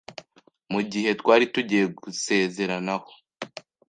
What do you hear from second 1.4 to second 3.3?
tugiye gusezeranaho